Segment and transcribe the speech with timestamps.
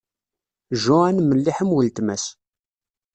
[0.83, 2.25] Joan melliḥ am uletma-s.